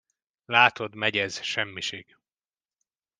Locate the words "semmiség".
1.43-2.17